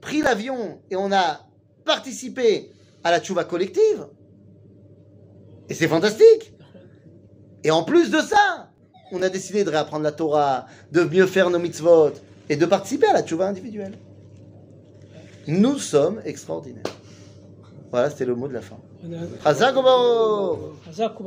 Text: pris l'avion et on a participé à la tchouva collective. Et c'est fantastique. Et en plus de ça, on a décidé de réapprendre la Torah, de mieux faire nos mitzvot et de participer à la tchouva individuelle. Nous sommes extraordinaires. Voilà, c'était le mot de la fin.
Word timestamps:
pris 0.00 0.22
l'avion 0.22 0.80
et 0.90 0.96
on 0.96 1.12
a 1.12 1.40
participé 1.84 2.70
à 3.04 3.10
la 3.10 3.20
tchouva 3.20 3.44
collective. 3.44 4.06
Et 5.68 5.74
c'est 5.74 5.88
fantastique. 5.88 6.52
Et 7.64 7.70
en 7.70 7.82
plus 7.82 8.10
de 8.10 8.18
ça, 8.18 8.70
on 9.12 9.22
a 9.22 9.28
décidé 9.28 9.64
de 9.64 9.70
réapprendre 9.70 10.04
la 10.04 10.12
Torah, 10.12 10.66
de 10.92 11.02
mieux 11.02 11.26
faire 11.26 11.50
nos 11.50 11.58
mitzvot 11.58 12.12
et 12.48 12.56
de 12.56 12.66
participer 12.66 13.06
à 13.06 13.12
la 13.12 13.22
tchouva 13.22 13.46
individuelle. 13.46 13.98
Nous 15.46 15.78
sommes 15.78 16.20
extraordinaires. 16.24 16.82
Voilà, 17.90 18.10
c'était 18.10 18.24
le 18.24 18.34
mot 18.36 18.46
de 18.46 18.54
la 18.54 18.60
fin. 18.60 18.76